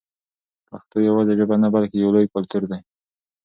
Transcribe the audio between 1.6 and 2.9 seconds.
نه بلکې یو لوی کلتور دی.